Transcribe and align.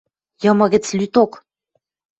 Йымы 0.43 0.65
гӹц 0.73 0.85
лӱдок... 0.97 1.31